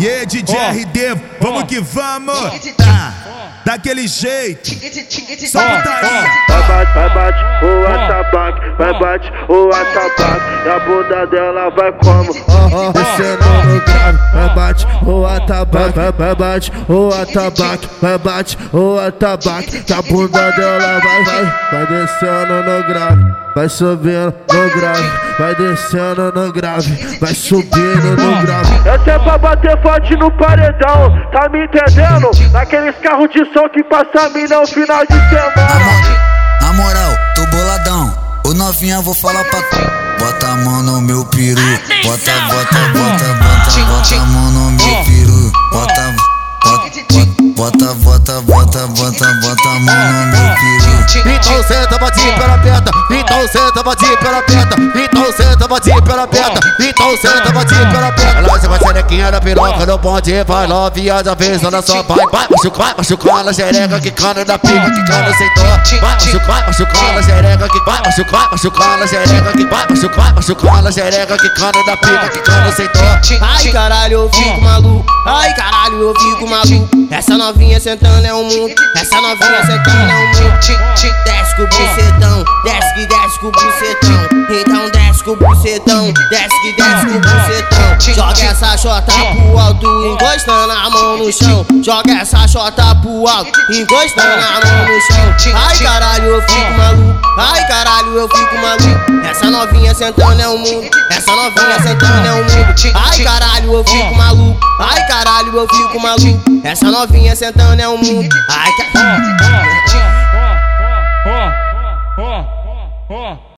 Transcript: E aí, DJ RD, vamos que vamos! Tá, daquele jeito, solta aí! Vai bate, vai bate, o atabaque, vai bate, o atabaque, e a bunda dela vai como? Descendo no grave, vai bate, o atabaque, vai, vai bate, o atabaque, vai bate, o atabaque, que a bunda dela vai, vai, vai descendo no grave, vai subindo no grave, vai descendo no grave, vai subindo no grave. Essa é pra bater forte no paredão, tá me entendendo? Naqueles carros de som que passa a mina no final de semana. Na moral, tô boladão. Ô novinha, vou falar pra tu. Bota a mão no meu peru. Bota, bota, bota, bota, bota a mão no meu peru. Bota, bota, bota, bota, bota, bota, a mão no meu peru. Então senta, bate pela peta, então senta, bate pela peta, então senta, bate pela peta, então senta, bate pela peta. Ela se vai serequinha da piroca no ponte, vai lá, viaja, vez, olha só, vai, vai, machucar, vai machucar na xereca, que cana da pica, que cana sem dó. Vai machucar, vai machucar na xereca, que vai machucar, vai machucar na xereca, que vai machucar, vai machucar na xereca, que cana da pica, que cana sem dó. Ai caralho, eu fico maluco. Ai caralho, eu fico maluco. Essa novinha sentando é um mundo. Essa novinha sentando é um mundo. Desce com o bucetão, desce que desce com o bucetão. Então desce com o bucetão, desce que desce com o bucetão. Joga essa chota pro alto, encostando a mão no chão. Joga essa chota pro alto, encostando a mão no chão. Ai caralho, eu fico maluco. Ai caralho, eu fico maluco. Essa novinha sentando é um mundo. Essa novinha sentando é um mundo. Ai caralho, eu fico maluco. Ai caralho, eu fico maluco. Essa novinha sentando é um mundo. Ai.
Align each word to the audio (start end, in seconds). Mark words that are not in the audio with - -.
E 0.00 0.08
aí, 0.08 0.26
DJ 0.26 0.56
RD, 0.56 1.00
vamos 1.40 1.64
que 1.64 1.80
vamos! 1.80 2.38
Tá, 2.76 3.60
daquele 3.64 4.06
jeito, 4.06 4.70
solta 5.48 5.90
aí! 5.90 6.47
Vai 6.78 6.86
bate, 6.86 6.94
vai 6.94 7.10
bate, 7.10 7.44
o 7.64 7.86
atabaque, 7.86 8.60
vai 8.78 8.98
bate, 9.00 9.32
o 9.48 9.68
atabaque, 9.68 10.64
e 10.64 10.68
a 10.68 10.78
bunda 10.78 11.26
dela 11.26 11.70
vai 11.70 11.92
como? 11.92 12.32
Descendo 12.92 13.48
no 13.64 13.80
grave, 13.80 14.18
vai 14.32 14.48
bate, 14.54 14.86
o 15.04 15.26
atabaque, 15.26 15.98
vai, 15.98 16.12
vai 16.12 16.34
bate, 16.36 16.72
o 16.88 17.08
atabaque, 17.12 17.88
vai 18.00 18.18
bate, 18.18 18.58
o 18.72 18.96
atabaque, 18.96 19.82
que 19.82 19.92
a 19.92 20.02
bunda 20.02 20.52
dela 20.52 21.00
vai, 21.00 21.24
vai, 21.24 21.52
vai 21.72 21.86
descendo 21.86 22.62
no 22.62 22.84
grave, 22.86 23.34
vai 23.56 23.68
subindo 23.68 24.34
no 24.52 24.70
grave, 24.80 25.10
vai 25.36 25.54
descendo 25.56 26.32
no 26.32 26.52
grave, 26.52 27.18
vai 27.18 27.34
subindo 27.34 28.16
no 28.16 28.40
grave. 28.40 28.88
Essa 28.88 29.10
é 29.10 29.18
pra 29.18 29.36
bater 29.36 29.82
forte 29.82 30.14
no 30.14 30.30
paredão, 30.30 31.28
tá 31.32 31.48
me 31.48 31.64
entendendo? 31.64 32.30
Naqueles 32.52 32.94
carros 32.98 33.28
de 33.30 33.44
som 33.52 33.68
que 33.68 33.82
passa 33.82 34.26
a 34.26 34.30
mina 34.30 34.60
no 34.60 34.66
final 34.68 35.04
de 35.04 35.14
semana. 35.28 36.27
Na 36.68 36.74
moral, 36.74 37.16
tô 37.34 37.46
boladão. 37.46 38.14
Ô 38.44 38.52
novinha, 38.52 39.00
vou 39.00 39.14
falar 39.14 39.42
pra 39.42 39.62
tu. 39.62 39.76
Bota 40.22 40.48
a 40.48 40.56
mão 40.56 40.82
no 40.82 41.00
meu 41.00 41.24
peru. 41.24 41.62
Bota, 42.04 42.30
bota, 42.42 42.78
bota, 42.92 43.34
bota, 43.38 43.84
bota 43.86 44.14
a 44.14 44.26
mão 44.26 44.50
no 44.50 44.70
meu 44.72 45.04
peru. 45.06 45.52
Bota, 45.72 46.14
bota, 47.56 47.94
bota, 47.94 48.42
bota, 48.42 48.86
bota, 48.86 49.34
bota, 49.40 49.68
a 49.68 49.80
mão 49.80 50.12
no 50.12 50.26
meu 50.26 50.54
peru. 50.56 50.87
Então 51.16 51.62
senta, 51.64 51.98
bate 51.98 52.20
pela 52.20 52.58
peta, 52.58 52.90
então 53.10 53.48
senta, 53.48 53.82
bate 53.82 54.16
pela 54.18 54.42
peta, 54.42 54.76
então 54.94 55.32
senta, 55.32 55.66
bate 55.68 56.02
pela 56.02 56.26
peta, 56.26 56.60
então 56.80 57.16
senta, 57.16 57.50
bate 57.52 57.74
pela 57.74 58.12
peta. 58.12 58.38
Ela 58.38 58.60
se 58.60 58.68
vai 58.68 58.78
serequinha 58.78 59.30
da 59.32 59.40
piroca 59.40 59.86
no 59.86 59.98
ponte, 59.98 60.44
vai 60.44 60.66
lá, 60.66 60.90
viaja, 60.90 61.34
vez, 61.34 61.64
olha 61.64 61.80
só, 61.82 62.02
vai, 62.02 62.26
vai, 62.30 62.46
machucar, 62.50 62.86
vai 62.86 62.94
machucar 62.98 63.44
na 63.44 63.52
xereca, 63.52 64.00
que 64.00 64.10
cana 64.10 64.44
da 64.44 64.58
pica, 64.58 64.90
que 64.90 65.04
cana 65.06 65.34
sem 65.34 65.54
dó. 65.54 65.62
Vai 66.00 66.14
machucar, 66.14 66.46
vai 66.46 66.66
machucar 66.66 67.14
na 67.14 67.22
xereca, 67.22 67.68
que 67.68 67.80
vai 67.84 68.00
machucar, 68.04 68.40
vai 68.40 68.50
machucar 68.50 68.98
na 68.98 69.06
xereca, 69.06 69.52
que 69.52 69.66
vai 69.66 69.86
machucar, 69.88 70.24
vai 70.24 70.32
machucar 70.34 70.82
na 70.82 70.92
xereca, 70.92 71.36
que 71.38 71.48
cana 71.50 71.84
da 71.86 71.96
pica, 71.96 72.28
que 72.28 72.38
cana 72.40 72.72
sem 72.72 72.86
dó. 72.86 73.00
Ai 73.40 73.68
caralho, 73.72 74.12
eu 74.12 74.30
fico 74.30 74.60
maluco. 74.60 75.17
Ai 75.30 75.52
caralho, 75.52 76.00
eu 76.00 76.14
fico 76.18 76.48
maluco. 76.48 76.88
Essa 77.10 77.36
novinha 77.36 77.78
sentando 77.78 78.26
é 78.26 78.32
um 78.32 78.44
mundo. 78.44 78.74
Essa 78.96 79.20
novinha 79.20 79.60
sentando 79.66 80.10
é 80.10 80.14
um 80.14 80.26
mundo. 80.28 80.58
Desce 81.26 81.54
com 81.56 81.62
o 81.62 81.66
bucetão, 81.66 82.44
desce 82.64 82.94
que 82.94 83.06
desce 83.06 83.38
com 83.40 83.46
o 83.48 83.52
bucetão. 83.52 84.28
Então 84.48 84.90
desce 84.90 85.24
com 85.24 85.30
o 85.32 85.36
bucetão, 85.36 86.12
desce 86.30 86.60
que 86.62 86.72
desce 86.76 87.06
com 87.06 87.16
o 87.16 87.20
bucetão. 87.20 88.14
Joga 88.14 88.42
essa 88.42 88.76
chota 88.78 89.12
pro 89.12 89.58
alto, 89.58 90.06
encostando 90.06 90.72
a 90.72 90.90
mão 90.90 91.18
no 91.18 91.30
chão. 91.30 91.66
Joga 91.82 92.12
essa 92.14 92.48
chota 92.48 92.94
pro 92.94 93.28
alto, 93.28 93.52
encostando 93.70 94.42
a 94.42 94.66
mão 94.66 94.86
no 94.86 95.00
chão. 95.02 95.54
Ai 95.54 95.78
caralho, 95.78 96.24
eu 96.24 96.42
fico 96.42 96.72
maluco. 96.78 97.20
Ai 97.36 97.66
caralho, 97.66 98.16
eu 98.16 98.28
fico 98.28 98.54
maluco. 98.56 99.26
Essa 99.28 99.50
novinha 99.50 99.94
sentando 99.94 100.40
é 100.40 100.48
um 100.48 100.58
mundo. 100.58 100.88
Essa 101.10 101.30
novinha 101.32 101.82
sentando 101.82 102.26
é 102.26 102.32
um 102.32 102.44
mundo. 102.44 102.74
Ai 102.94 103.18
caralho, 103.68 103.74
eu 103.74 103.84
fico 103.84 104.14
maluco. 104.14 104.60
Ai 104.80 105.06
caralho, 105.06 105.56
eu 105.56 105.68
fico 105.68 106.00
maluco. 106.00 106.40
Essa 106.64 106.90
novinha 106.90 107.36
sentando 107.36 107.80
é 107.80 107.88
um 107.88 107.98
mundo. 107.98 108.28
Ai. 108.48 108.68